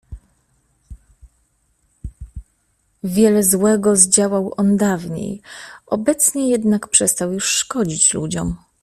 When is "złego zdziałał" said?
3.43-4.53